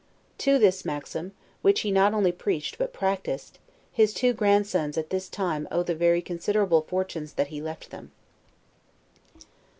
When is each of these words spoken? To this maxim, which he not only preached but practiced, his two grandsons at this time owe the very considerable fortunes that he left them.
To 0.39 0.57
this 0.57 0.83
maxim, 0.83 1.31
which 1.61 1.81
he 1.81 1.91
not 1.91 2.11
only 2.11 2.31
preached 2.31 2.79
but 2.79 2.91
practiced, 2.91 3.59
his 3.91 4.15
two 4.15 4.33
grandsons 4.33 4.97
at 4.97 5.11
this 5.11 5.29
time 5.29 5.67
owe 5.69 5.83
the 5.83 5.93
very 5.93 6.23
considerable 6.23 6.81
fortunes 6.81 7.33
that 7.33 7.49
he 7.49 7.61
left 7.61 7.91
them. 7.91 8.11